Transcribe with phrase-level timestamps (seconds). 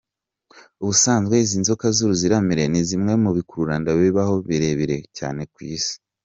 [0.81, 5.95] Ubusanzwe izi nzoka z’uruziramire ni zimwe mu bikururanda bibaho birebire cyane ku isi.